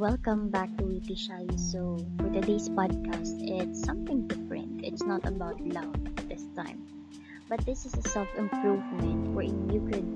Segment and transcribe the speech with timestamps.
[0.00, 1.44] welcome back to Witty Shy.
[1.60, 4.80] So, for today's podcast, it's something different.
[4.80, 5.92] It's not about love
[6.24, 6.80] this time,
[7.52, 10.08] but this is a self improvement wherein you could,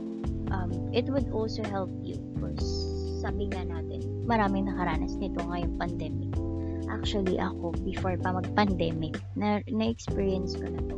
[0.57, 2.17] um, it would also help you.
[2.33, 2.65] Because,
[3.21, 6.33] sabi nga natin, maraming nakaranas nito ngayong pandemic.
[6.89, 10.97] Actually, ako, before pa mag-pandemic, na- na-experience ko na to.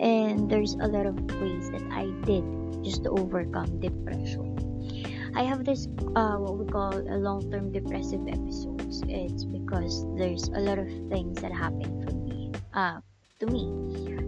[0.00, 2.48] And there's a lot of ways that I did
[2.80, 4.63] just to overcome depression.
[5.34, 9.02] I have this uh, what we call a long-term depressive episodes.
[9.08, 13.02] It's because there's a lot of things that happen for me, uh,
[13.40, 13.66] to me,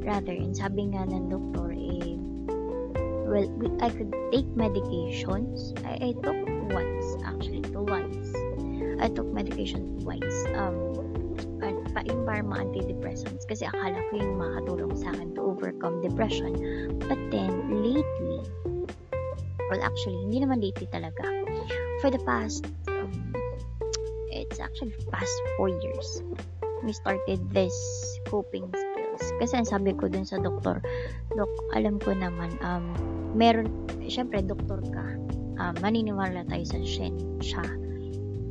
[0.02, 0.34] rather.
[0.34, 2.18] And sabi nga ng doktor, eh,
[3.22, 5.78] well, we, I could take medications.
[5.86, 6.42] I, I took
[6.74, 8.34] once, actually, twice.
[8.98, 10.38] I took medication twice.
[10.58, 10.74] Um,
[11.62, 16.50] uh, pa, yung mga antidepressants kasi akala ko yung makatulong sa akin to overcome depression.
[17.06, 18.42] But then, lately,
[19.70, 21.24] well actually hindi naman lately talaga
[22.00, 23.10] for the past um,
[24.30, 26.22] it's actually past four years
[26.82, 27.74] we started this
[28.28, 29.22] coping skills.
[29.40, 30.78] Kasi ang sabi ko dun sa doktor
[31.34, 32.92] dok alam ko naman um
[33.34, 33.68] meron
[34.06, 35.06] syempre doktor ka.
[35.56, 37.24] Um, maniniwala tayo sa science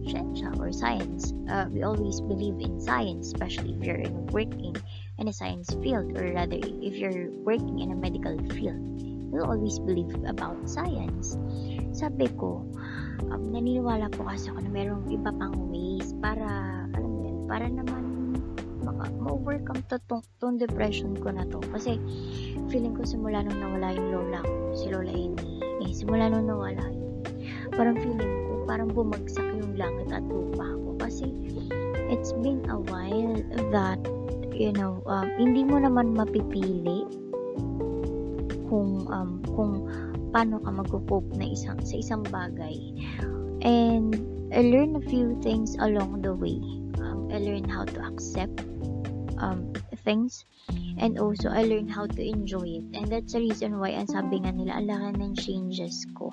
[0.09, 1.33] science or science.
[1.49, 4.73] Uh, we always believe in science especially if you're in working
[5.21, 8.81] in a science field or rather if you're working in a medical field
[9.35, 11.35] will always believe about science.
[11.91, 12.63] Sabi ko,
[13.27, 16.47] um, naniniwala po kasi ako na merong iba pang ways para,
[16.95, 18.03] alam mo yun, para naman
[18.85, 21.59] maka, ma-overcome to, tong, tong depression ko na to.
[21.75, 21.99] Kasi,
[22.71, 26.85] feeling ko simula nung nawala yung lola ko, si Lola Amy, eh, simula nung nawala
[26.87, 27.19] yun,
[27.75, 30.89] parang feeling ko, parang bumagsak yung langit at lupa ko.
[31.01, 31.27] Kasi,
[32.07, 33.35] it's been a while
[33.73, 33.99] that,
[34.53, 37.09] you know, um, hindi mo naman mapipili
[38.75, 39.87] kung um, kung
[40.35, 42.75] paano ka mag-cope na isang sa isang bagay.
[43.63, 44.11] And
[44.51, 46.59] I learned a few things along the way.
[46.99, 48.67] Um, I learned how to accept
[49.39, 49.71] um,
[50.03, 50.43] things
[50.97, 52.85] and also I learned how to enjoy it.
[52.95, 56.31] And that's the reason why ang sabi nga nila, ang laki ng changes ko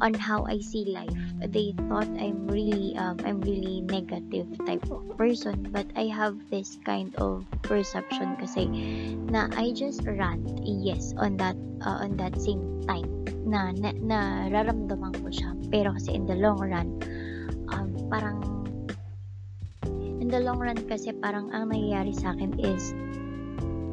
[0.00, 1.14] on how I see life.
[1.38, 6.78] They thought I'm really um, I'm really negative type of person, but I have this
[6.82, 8.66] kind of perception kasi
[9.30, 13.06] na I just rant yes on that uh, on that same time
[13.44, 15.54] na, na nararamdaman ko siya.
[15.70, 16.88] Pero kasi in the long run,
[17.70, 18.40] um, parang
[20.18, 22.96] in the long run kasi parang ang nangyayari sa akin is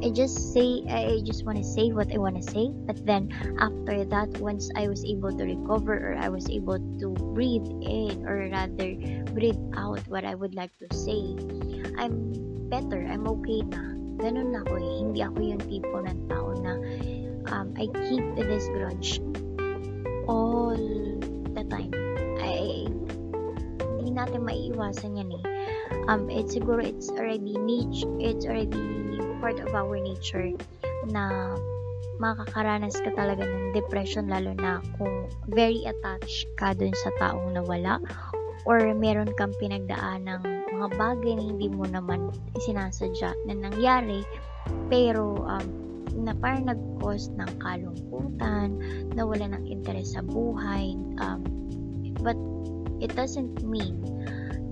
[0.02, 3.30] I just say I just want to say what I want to say but then
[3.62, 7.08] after that once I was able to recover or I was able to
[7.38, 8.98] breathe in or rather
[9.30, 11.38] breathe out what I would like to say
[11.94, 12.34] I'm
[12.66, 13.94] better I'm okay na.
[14.18, 14.94] Ganun na ako eh.
[15.06, 16.72] Hindi ako yung tipo ng tao na
[17.54, 19.22] um, I keep this grudge
[20.26, 20.78] all
[21.54, 21.94] the time.
[22.42, 22.90] I
[24.02, 25.44] hindi natin maiiwasan yan eh.
[26.10, 28.82] Um, it's siguro it's already niche it's already
[29.42, 30.54] part of our nature
[31.10, 31.58] na
[32.22, 37.98] makakaranas ka talaga ng depression lalo na kung very attached ka dun sa taong nawala
[38.62, 40.42] or meron kang pinagdaan ng
[40.78, 42.30] mga bagay na hindi mo naman
[42.62, 44.22] sinasadya na nangyari
[44.86, 45.66] pero um,
[46.12, 48.76] na parang nag-cause ng kalungkutan,
[49.16, 50.92] nawala ng interes sa buhay.
[51.18, 51.40] Um,
[52.20, 52.36] but
[53.00, 53.96] it doesn't mean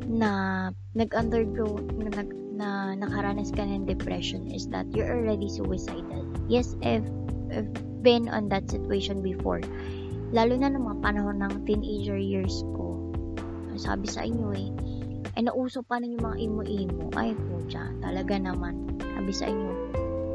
[0.05, 6.29] na nag-undergo, na, nag, na nakaranas ka ng depression is that you're already suicidal.
[6.53, 7.09] Yes, I've,
[7.49, 7.73] I've
[8.05, 9.65] been on that situation before.
[10.37, 13.01] Lalo na ng mga panahon ng teenager years ko.
[13.81, 14.69] Sabi sa inyo eh,
[15.41, 17.09] ay nauso pa yung mga imo-imo.
[17.17, 17.33] Ay
[17.65, 18.85] dyan, talaga naman.
[19.17, 19.73] Sabi sa inyo,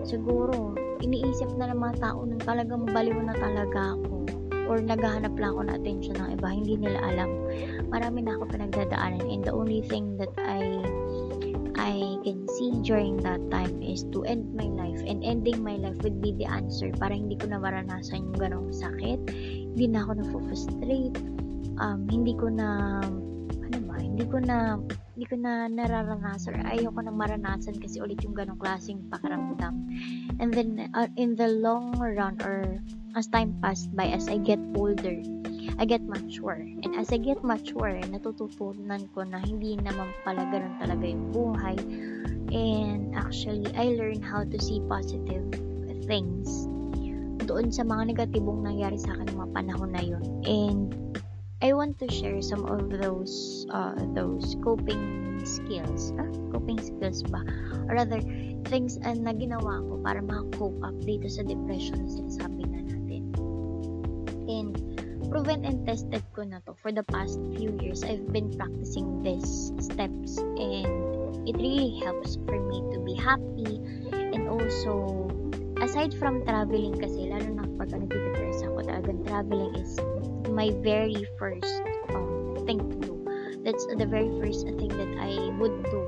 [0.02, 0.74] siguro,
[1.06, 4.26] iniisip na ng mga tao nang talagang baliw na talaga ako
[4.66, 7.30] or naghahanap lang ako ng attention ng iba, hindi nila alam.
[7.94, 10.82] Marami na ako pinagdadaanan and the only thing that I
[12.56, 16.32] see during that time is to end my life and ending my life would be
[16.40, 19.20] the answer para hindi ko na maranasan yung ganong sakit
[19.76, 21.20] hindi na ako na-frustrate
[21.84, 23.00] um, hindi ko na
[23.52, 24.80] ano ba, hindi ko na
[25.16, 29.76] hindi ko na nararanasan ayoko na maranasan kasi ulit yung ganong klaseng pakiramdam
[30.40, 32.80] and then uh, in the long run or
[33.20, 35.20] as time passed by as I get older
[35.76, 36.64] I get mature.
[36.84, 41.76] And as I get mature, natututunan ko na hindi naman pala ganun talaga yung buhay.
[42.54, 45.50] And actually, I learn how to see positive
[46.06, 46.70] things
[47.46, 50.26] doon sa mga negatibong nangyari sa akin mga panahon na yun.
[50.46, 50.86] And
[51.62, 56.12] I want to share some of those uh, those coping skills.
[56.18, 57.46] Ah, coping skills ba?
[57.88, 58.20] Or rather,
[58.68, 63.24] things uh, na ginawa ko para maka-cope up dito sa depression na sinasabi na natin.
[64.50, 64.74] And
[65.30, 68.02] proven and tested ko na to for the past few years.
[68.02, 71.05] I've been practicing these steps and
[71.46, 73.80] it really helps for me to be happy.
[74.34, 75.30] And also
[75.80, 79.96] aside from traveling kasi lalo na pag nagtidepress ako talagang traveling is
[80.52, 81.82] my very first
[82.12, 83.14] um, thing to do.
[83.66, 86.02] That's the very first thing that I would do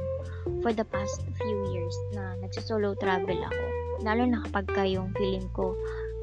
[0.61, 3.65] for the past few years na nagsosolo travel ako.
[4.05, 5.73] Lalo na kapag ka yung feeling ko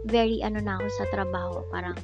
[0.04, 1.96] very ano na ako sa trabaho parang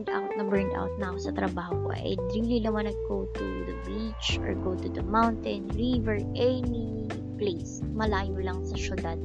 [0.00, 3.28] burned out na burned out na ako sa trabaho ko I really don't wanna go
[3.36, 7.04] to the beach or go to the mountain river any
[7.36, 7.84] place.
[7.92, 9.20] Malayo lang sa syudad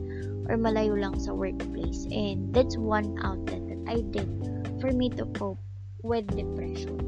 [0.51, 2.03] or malayo lang sa workplace.
[2.11, 4.27] And that's one outlet that I did
[4.83, 5.63] for me to cope
[6.03, 6.99] with depression.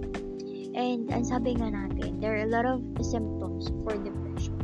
[0.71, 4.55] And ang sabi nga natin there are a lot of symptoms for depression.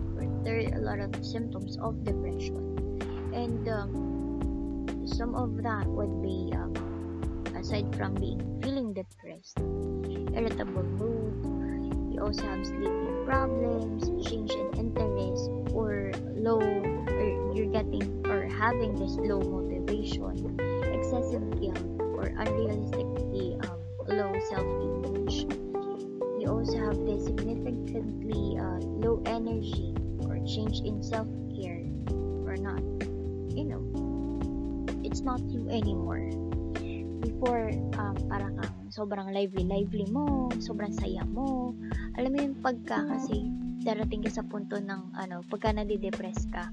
[0.48, 2.60] There are a lot of symptoms of depression.
[3.36, 3.92] And um,
[5.08, 6.93] some of that would be um,
[7.64, 9.58] aside from being feeling depressed
[10.36, 11.32] irritable mood
[12.12, 18.94] you also have sleeping problems change in interest or low or you're getting or having
[19.00, 20.60] this low motivation
[20.92, 21.80] excessive guilt
[22.20, 23.80] or unrealistically um,
[24.12, 25.48] low self-image.
[26.40, 29.96] You also have this significantly uh, low energy
[30.28, 31.88] or change in self-care
[32.44, 32.84] or not.
[33.56, 33.84] You know
[35.04, 36.28] it's not you anymore
[37.24, 41.72] before um, para kang sobrang lively lively mo sobrang saya mo
[42.20, 43.50] alam mo yung pagka kasi
[43.84, 46.72] darating ka sa punto ng ano, pagka nadidepress ka,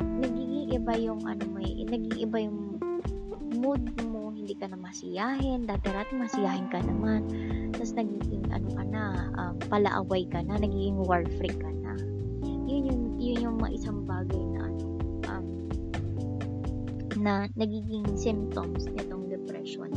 [0.00, 2.78] nagiging iba yung ano mo, eh, nagiging iba yung
[3.58, 7.26] mood mo, hindi ka na masiyahin, dati-dati masiyahin ka naman,
[7.74, 9.02] tapos nagiging ano ka na,
[9.34, 11.98] um, palaaway ka na, nagiging war freak ka na.
[12.46, 14.70] Yun yung, yun yung mga isang bagay na
[17.26, 19.90] na nagiging symptoms nitong depression.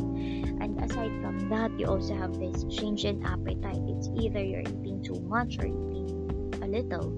[0.58, 3.78] And aside from that, you also have this change in appetite.
[3.86, 6.10] It's either you're eating too much or eating
[6.58, 7.14] a little.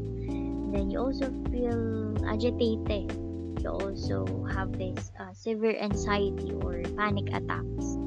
[0.73, 3.12] then you also feel agitated.
[3.61, 4.25] You also
[4.56, 8.00] have this uh, severe anxiety or panic attacks.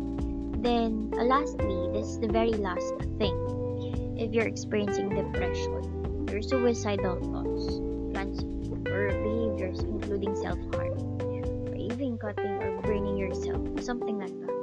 [0.65, 3.37] Then, uh, lastly, this is the very last thing.
[4.17, 7.77] If you're experiencing depression, your suicidal thoughts,
[8.13, 8.41] plans,
[8.89, 10.84] or behaviors, including self harm,
[12.15, 14.55] even cutting or burning yourself, something like that.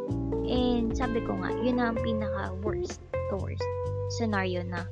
[0.48, 3.00] And sabi ko nga, yun na ang pinaka worst
[3.30, 3.64] to worst
[4.08, 4.84] scenario na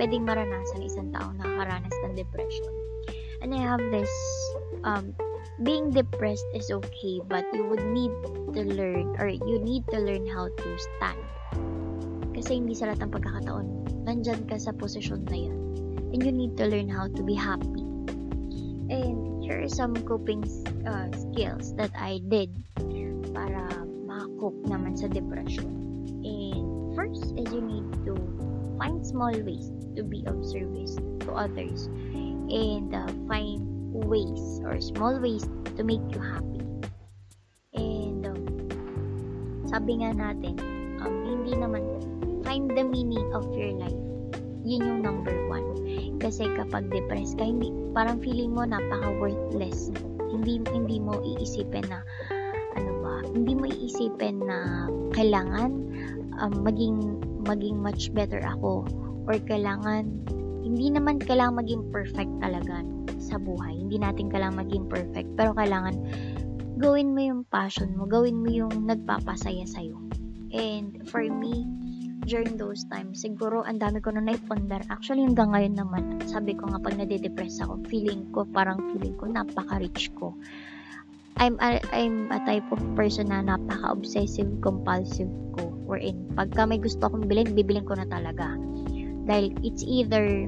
[0.00, 2.72] pwedeng maranasan isang tao na nakakaranas ng depression.
[3.40, 4.10] And I have this,
[4.84, 5.14] um,
[5.62, 8.12] being depressed is okay, but you would need
[8.56, 11.20] to learn, or you need to learn how to stand.
[12.34, 13.66] Kasi hindi sa lahat ng pagkakataon,
[14.04, 15.58] nandyan ka sa posisyon na yan.
[16.12, 17.84] And you need to learn how to be happy.
[18.88, 20.44] And here are some coping
[20.84, 22.52] uh, skills that I did
[23.32, 23.64] para
[24.04, 25.72] makakope naman sa depression.
[26.20, 28.12] And first is you need to
[28.76, 31.88] find small ways to be of service to others
[32.52, 36.68] and uh, find ways or small ways to make you happy.
[37.72, 38.44] And um,
[39.64, 40.60] sabi nga natin,
[41.00, 41.88] um, hindi naman
[42.44, 43.96] find the meaning of your life.
[44.68, 45.87] Yun yung number one.
[46.18, 49.94] Kasi kapag depressed ka, hindi, parang feeling mo napaka worthless.
[50.28, 52.02] Hindi, hindi mo iisipin na
[52.76, 55.70] ano ba, hindi mo iisipin na kailangan
[56.38, 58.84] um, maging maging much better ako
[59.24, 60.10] or kailangan
[60.62, 62.84] hindi naman kailangan maging perfect talaga
[63.16, 63.72] sa buhay.
[63.72, 65.96] Hindi natin kailangan maging perfect, pero kailangan
[66.78, 69.96] gawin mo yung passion mo, gawin mo yung nagpapasaya sa'yo.
[70.52, 71.64] And for me,
[72.28, 74.84] during those times, siguro ang dami ko na naipondar.
[74.92, 79.24] Actually, hanggang ngayon naman, sabi ko nga pag nade-depress ako, feeling ko, parang feeling ko,
[79.26, 80.36] napaka-rich ko.
[81.40, 85.72] I'm a, I'm a type of person na napaka-obsessive compulsive ko.
[85.88, 88.52] Wherein, pagka may gusto akong bilhin, bibilin ko na talaga.
[89.24, 90.44] Dahil it's either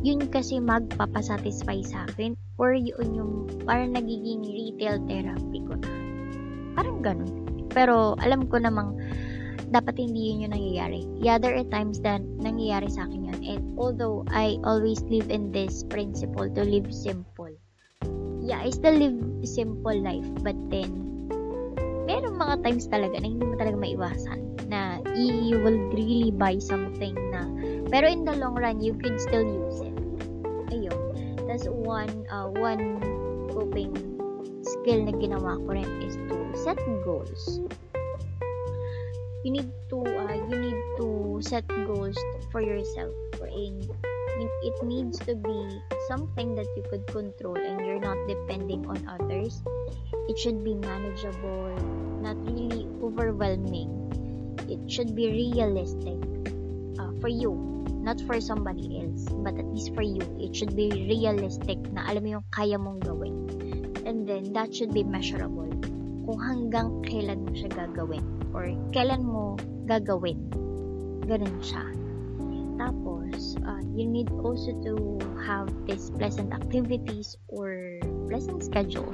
[0.00, 3.32] yun kasi magpapasatisfy sa akin or yun yung
[3.66, 5.90] parang nagiging retail therapy ko na.
[6.78, 7.32] Parang ganun.
[7.68, 8.94] Pero alam ko namang
[9.68, 11.02] dapat hindi yun yung nangyayari.
[11.18, 13.40] Yeah, there are times that nangyayari sa akin yun.
[13.42, 17.52] And although I always live in this principle to live simple.
[18.42, 20.26] Yeah, I still live simple life.
[20.40, 20.90] But then,
[22.08, 27.16] meron mga times talaga na hindi mo talaga maiwasan na you will really buy something
[27.32, 27.48] na
[27.88, 29.96] pero in the long run, you could still use it.
[30.68, 31.00] Ayun.
[31.48, 33.00] That's one, uh, one
[33.48, 33.96] coping
[34.60, 37.64] skill na ginawa ko rin is to set goals.
[39.44, 42.18] You need to, uh, you need to set goals
[42.50, 43.14] for yourself.
[43.38, 43.86] Wherein,
[44.62, 45.58] it needs to be
[46.06, 49.62] something that you could control and you're not depending on others.
[50.28, 51.72] it should be manageable,
[52.20, 53.88] not really overwhelming.
[54.68, 56.20] It should be realistic
[57.00, 57.56] uh, for you,
[58.04, 60.20] not for somebody else, but at least for you.
[60.38, 63.48] It should be realistic na alam mo yung kaya mong gawin.
[64.04, 65.72] And then, that should be measurable.
[66.28, 69.56] Kung hanggang kailan mo siya gagawin or kailan mo
[69.88, 70.38] gagawin.
[71.24, 71.84] Ganun siya.
[72.78, 77.98] Tapos, uh, you need also to have these pleasant activities or
[78.30, 79.10] pleasant schedule.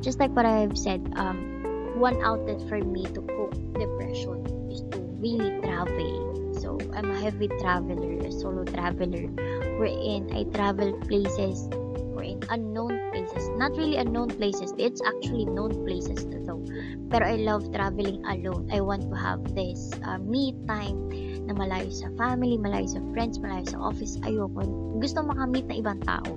[0.00, 1.60] Just like what I've said, um,
[2.00, 6.32] one outlet for me to cope depression is to really travel.
[6.56, 9.28] So, I'm a heavy traveler, a solo traveler,
[9.76, 11.68] wherein I travel places
[12.14, 13.48] or in unknown places.
[13.56, 16.62] Not really unknown places, it's actually known places though.
[17.10, 18.68] Pero I love traveling alone.
[18.72, 21.08] I want to have this uh, me time
[21.46, 24.16] na malayo sa family, malayo sa friends, malayo sa office.
[24.24, 24.64] Ayoko.
[25.02, 26.32] Gusto makamit na ibang tao.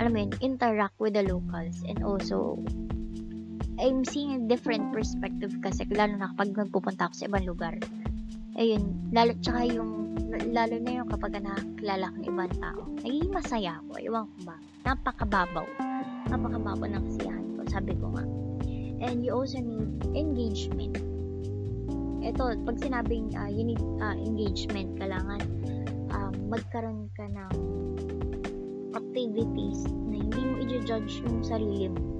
[0.00, 2.58] Alam mo yun, interact with the locals and also
[3.82, 7.74] I'm seeing a different perspective kasi lalo na kapag nagpupunta ako sa ibang lugar.
[8.56, 10.01] Ayun, lalo tsaka yung
[10.52, 12.82] lalo na yung kapag nakakilala ko ng ibang tao.
[13.00, 13.92] Nagiging masaya ako.
[14.00, 14.56] Ewan ko ba.
[14.84, 15.66] Napakababaw.
[16.28, 17.60] Napakababaw ng kasiyahan ko.
[17.68, 18.24] Sabi ko nga.
[19.02, 20.94] And you also need engagement.
[22.22, 25.42] Ito, pag sinabing uh, you need uh, engagement, kailangan
[26.14, 27.54] um, magkaroon ka ng
[28.94, 32.14] activities na hindi mo i-judge yung sarili mo.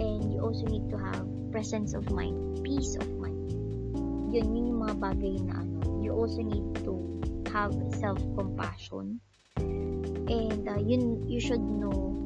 [0.00, 3.52] And you also need to have presence of mind, peace of mind.
[4.32, 5.67] Yun, yun yung mga bagay na.
[6.08, 7.20] You also need to
[7.52, 9.20] have self-compassion.
[9.60, 12.24] And uh, yun, you should know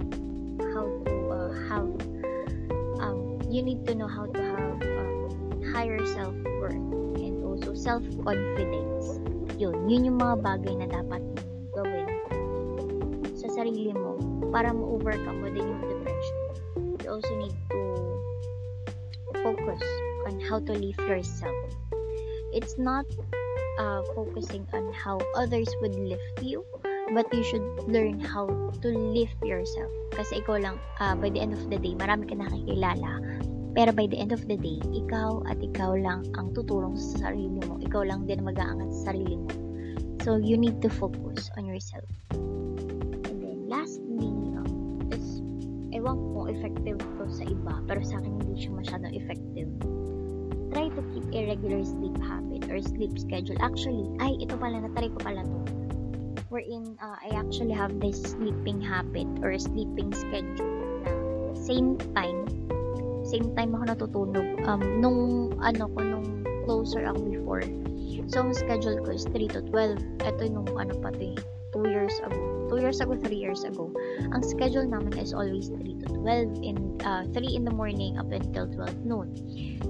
[0.71, 1.91] how to uh, have,
[3.03, 6.79] um, you need to know how to have um, higher self-worth
[7.19, 9.19] and also self-confidence.
[9.59, 11.23] Yun, yun yung mga bagay na dapat
[11.75, 12.07] gawin
[13.35, 14.15] sa sarili mo
[14.55, 16.39] para ma-overcome mo din yung depression.
[17.03, 17.83] You also need to
[19.43, 19.83] focus
[20.31, 21.59] on how to live yourself.
[22.55, 23.11] It's not
[23.79, 26.64] uh, focusing on how others would lift you,
[27.14, 28.49] but you should learn how
[28.83, 29.91] to lift yourself.
[30.12, 33.21] Kasi ikaw lang, uh, by the end of the day, marami ka nakikilala.
[33.73, 37.57] Pero by the end of the day, ikaw at ikaw lang ang tutulong sa sarili
[37.64, 37.81] mo.
[37.81, 39.49] Ikaw lang din mag-aangat sa sarili mo.
[40.23, 42.07] So, you need to focus on yourself.
[42.31, 45.41] And then, lastly, um, is,
[45.91, 49.71] ewan ko effective to sa iba, pero sa akin hindi siya masyadong effective.
[50.73, 53.61] Try to keep a regular sleep habit or sleep schedule.
[53.61, 55.61] Actually, ay, ito pala, natry ko pala to.
[56.49, 60.73] Wherein, uh, I actually have this sleeping habit or sleeping schedule
[61.05, 61.12] na
[61.52, 62.49] same time,
[63.25, 64.49] same time ako natutulog.
[64.64, 65.21] Um, nung,
[65.61, 66.29] ano ko, nung
[66.64, 67.64] closer ako before.
[68.33, 70.25] So, ang schedule ko is 3 to 12.
[70.25, 71.37] Ito nung, ano pa to
[71.73, 72.69] 2 years ago.
[72.69, 73.88] 2 years ago, 3 years ago.
[74.33, 78.29] Ang schedule namin is always 3 to 12 in uh, 3 in the morning up
[78.29, 79.29] until 12 noon.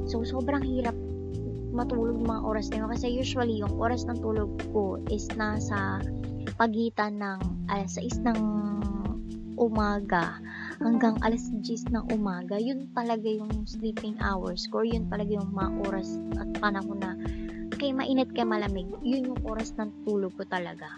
[0.06, 0.94] So, sobrang hirap
[1.72, 2.88] matulog mga oras na yun.
[2.92, 6.04] Kasi usually, yung oras ng tulog ko is nasa
[6.60, 7.38] pagitan ng
[7.72, 8.40] alas 6 ng
[9.56, 10.42] umaga
[10.82, 12.58] hanggang alas 10 ng umaga.
[12.58, 14.82] Yun talaga yung sleeping hours ko.
[14.82, 17.14] Yun talaga yung mga oras at panahon na
[17.78, 18.90] kay mainit kay malamig.
[19.02, 20.90] Yun yung oras ng tulog ko talaga.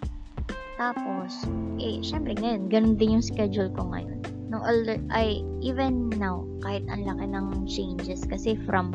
[0.75, 1.47] Tapos,
[1.79, 4.19] eh, syempre ngayon, ganun din yung schedule ko ngayon.
[4.51, 4.63] No,
[5.11, 8.91] I, even now, kahit ang laki ng changes, kasi from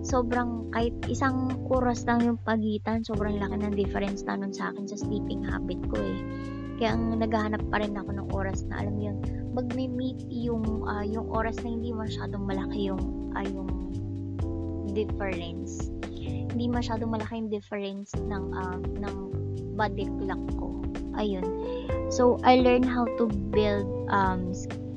[0.00, 4.88] sobrang, kahit isang oras lang yung pagitan, sobrang laki ng difference na nun sa akin
[4.88, 6.20] sa sleeping habit ko eh.
[6.80, 9.20] Kaya ang naghahanap pa rin ako ng oras na, alam yun,
[9.52, 13.68] mag-meet yung, uh, yung oras na hindi masyadong malaki yung, uh, yung
[14.96, 15.92] difference.
[16.50, 19.16] Hindi masyadong malaki yung difference ng, uh, ng
[19.76, 20.80] body clock ko
[21.16, 21.46] ayun.
[22.10, 24.50] So, I learned how to build um,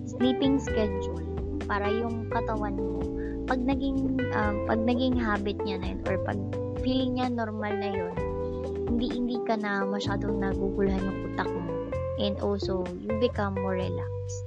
[0.09, 1.21] sleeping schedule
[1.65, 3.01] para yung katawan mo,
[3.45, 6.39] pag naging, um, pag naging habit niya na yun, or pag
[6.83, 8.15] feeling niya normal na yun,
[8.89, 11.71] hindi, hindi ka na masyadong naguguluhan yung utak mo.
[12.21, 14.39] And also, you become more relaxed.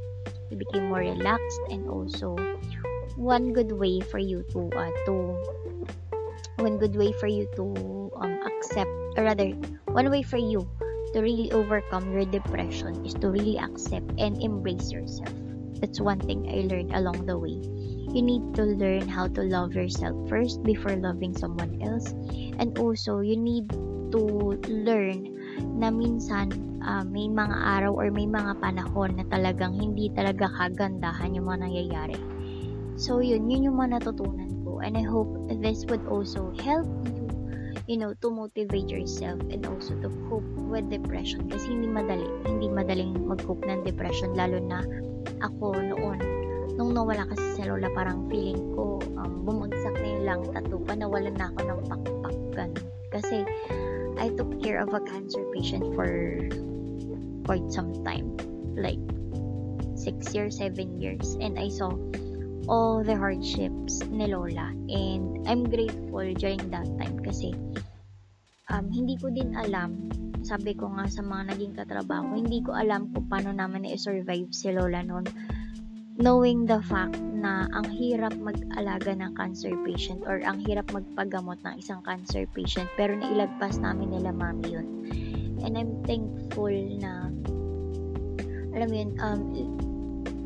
[0.53, 2.39] You became more relaxed and also,
[3.19, 5.35] one good way for you to, uh, to,
[6.63, 7.65] one good way for you to
[8.21, 9.51] um, accept, or rather,
[9.91, 10.63] one way for you
[11.17, 15.33] to really overcome your depression is to really accept and embrace yourself.
[15.81, 17.57] That's one thing I learned along the way.
[18.13, 22.13] You need to learn how to love yourself first before loving someone else.
[22.61, 23.73] And also, you need
[24.13, 25.33] to learn
[25.81, 26.53] na minsan
[26.85, 31.65] uh, may mga araw or may mga panahon na talagang hindi talaga kagandahan yung mga
[31.65, 32.21] nangyayari.
[33.01, 34.85] So, yun, yun yung mga natutunan ko.
[34.85, 37.16] And I hope this would also help you
[37.85, 42.73] you know, to motivate yourself and also to cope with depression kasi hindi madali, hindi
[42.73, 44.81] madaling mag-cope ng depression lalo na
[45.45, 46.19] ako noon
[46.77, 50.93] nung nawala kasi si Lola, parang feeling ko, um, bumagsak na yung lang tattoo pa,
[50.93, 52.87] nawalan na ako ng pakpak, ganun.
[53.09, 53.37] Kasi,
[54.21, 56.09] I took care of a cancer patient for
[57.49, 58.37] quite some time.
[58.77, 59.01] Like,
[59.97, 61.41] 6 years, 7 years.
[61.41, 61.97] And I saw
[62.69, 63.17] all the
[63.87, 64.75] hardships ni Lola.
[64.91, 67.55] And I'm grateful during that time kasi
[68.71, 70.11] um, hindi ko din alam
[70.47, 74.71] sabi ko nga sa mga naging katrabaho, hindi ko alam kung paano naman i-survive si
[74.71, 75.27] Lola noon
[76.17, 81.77] knowing the fact na ang hirap mag-alaga ng cancer patient or ang hirap magpagamot ng
[81.77, 84.89] isang cancer patient pero nailagpas namin nila mami yun
[85.61, 87.29] and I'm thankful na
[88.73, 89.41] alam mo yun um,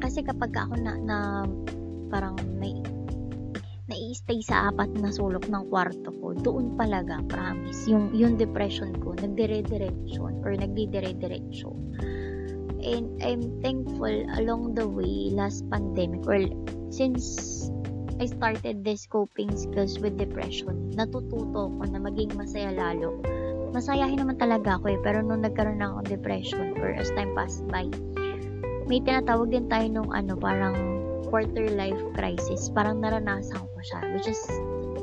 [0.02, 1.46] kasi kapag ako na, na
[2.10, 2.74] parang may
[3.90, 9.12] nai-stay sa apat na sulok ng kwarto ko doon palaga promise yung yung depression ko
[9.18, 11.74] nagdire-direction or nagdidire-diretso
[12.80, 16.46] and I'm thankful along the way last pandemic or
[16.88, 17.68] since
[18.20, 23.16] I started this coping skills with depression, natututo ko na maging masaya lalo.
[23.72, 27.64] Masayahin naman talaga ako eh, pero nung nagkaroon na akong depression or as time passed
[27.72, 27.88] by,
[28.84, 30.99] may tinatawag din tayo nung ano, parang
[31.30, 32.68] quarter life crisis.
[32.74, 34.40] Parang naranasan ko siya, which is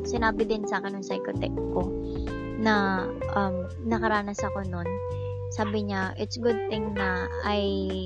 [0.08, 1.88] sinabi din sa akin ng psychotech ko
[2.60, 4.88] na um, nakaranas ako nun
[5.56, 7.62] sabi niya, it's good thing na I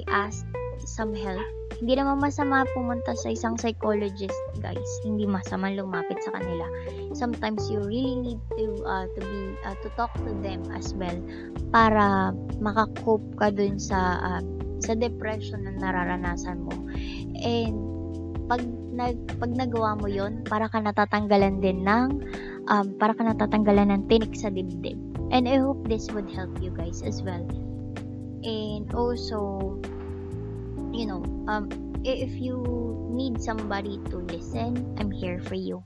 [0.09, 0.45] asked
[0.85, 1.41] some help.
[1.81, 4.91] Hindi naman masama pumunta sa isang psychologist, guys.
[5.01, 6.69] Hindi masama lumapit sa kanila.
[7.17, 11.17] Sometimes you really need to uh, to be uh, to talk to them as well
[11.73, 14.41] para makakope ka dun sa uh,
[14.85, 16.75] sa depression na nararanasan mo.
[17.41, 17.90] And
[18.47, 18.61] pag
[18.93, 22.09] nag pag nagawa mo 'yon, para ka natatanggalan din ng
[22.69, 24.97] um, para ka natatanggalan ng tinik sa dibdib.
[25.31, 27.43] And I hope this would help you guys as well.
[28.41, 29.77] And also
[30.91, 31.69] you know um
[32.03, 32.59] if you
[33.13, 35.83] need somebody to listen I'm here for you.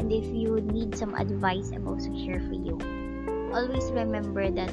[0.00, 2.80] And if you need some advice I'm also here for you.
[3.52, 4.72] Always remember that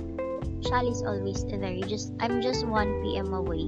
[0.64, 1.74] Shali is always there.
[1.74, 3.34] You just I'm just 1 p.m.
[3.34, 3.68] away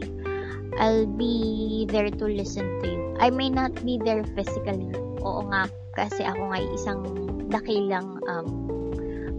[0.79, 5.67] I'll be there to listen to you I may not be there physically oo nga
[5.97, 7.01] kasi ako nga isang
[7.49, 8.47] dakilang um,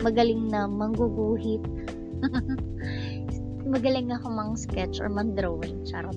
[0.03, 1.63] magaling na mangguguhit.
[3.73, 5.85] magaling ako mang sketch or mang drawing.
[5.87, 6.17] Charot.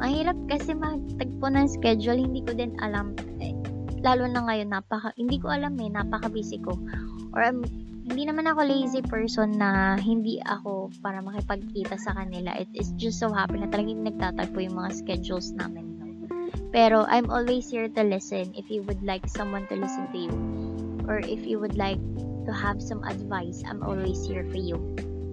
[0.00, 2.18] Mahirap kasi magtagpo ng schedule.
[2.24, 3.12] Hindi ko din alam.
[3.42, 3.52] Eh,
[4.00, 6.72] lalo na ngayon, napaka, hindi ko alam eh, napaka-busy ko.
[7.36, 7.60] Or um,
[8.10, 12.50] hindi naman ako lazy person na hindi ako para makipagkita sa kanila.
[12.58, 15.94] It is just so happy na talagang nagtatagpo yung mga schedules namin.
[15.94, 16.06] No?
[16.74, 20.34] Pero I'm always here to listen if you would like someone to listen to you.
[21.06, 22.02] Or if you would like
[22.46, 24.78] to have some advice, I'm always here for you.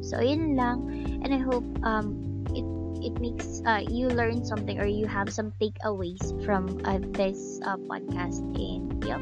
[0.05, 0.85] So, yun lang.
[1.25, 2.13] And I hope um,
[2.53, 2.65] it
[3.01, 7.77] it makes uh, you learn something or you have some takeaways from uh, this uh,
[7.89, 8.41] podcast.
[8.53, 9.21] And yep,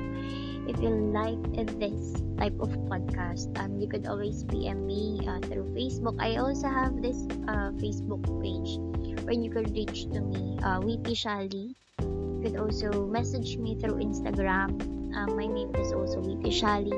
[0.67, 1.39] if you like
[1.79, 6.17] this type of podcast, um, you could always PM me uh, through Facebook.
[6.19, 8.77] I also have this uh, Facebook page
[9.25, 11.75] where you could reach to me, uh, Witty Shali.
[12.01, 14.77] You could also message me through Instagram.
[15.15, 16.93] Uh, my name is also Witty Shali.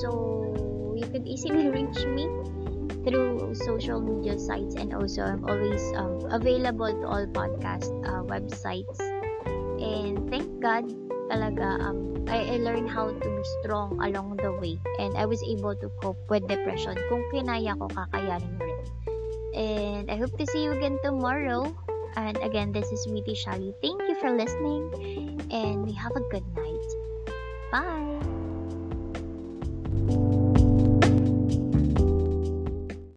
[0.00, 2.28] So you could easily reach me
[3.04, 9.00] through social media sites and also I'm always um, available to all podcast uh, websites.
[9.82, 10.86] And thank God
[11.32, 15.40] talaga um, I, I learned how to be strong along the way and I was
[15.48, 17.00] able to cope with depression.
[17.08, 18.78] Kung kinaya ko, kakayanin rin.
[19.56, 21.72] And I hope to see you again tomorrow.
[22.16, 23.72] And again, this is Witty Shali.
[23.80, 24.92] Thank you for listening
[25.48, 26.88] and have a good night.
[27.72, 28.21] Bye!